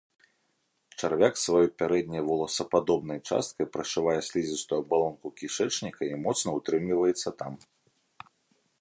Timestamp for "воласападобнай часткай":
2.29-3.67